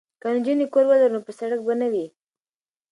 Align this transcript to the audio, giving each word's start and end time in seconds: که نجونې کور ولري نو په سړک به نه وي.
که 0.21 0.27
نجونې 0.35 0.65
کور 0.73 0.85
ولري 0.87 1.09
نو 1.15 1.19
په 1.25 1.31
سړک 1.39 1.59
به 1.65 1.73
نه 1.81 1.87
وي. 1.91 2.05